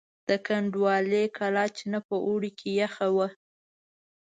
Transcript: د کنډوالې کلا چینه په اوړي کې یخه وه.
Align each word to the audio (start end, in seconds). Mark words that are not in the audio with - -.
د 0.29 0.31
کنډوالې 0.45 1.23
کلا 1.37 1.65
چینه 1.77 1.99
په 2.07 2.15
اوړي 2.27 2.51
کې 2.59 2.69
یخه 2.81 3.07
وه. 3.15 3.27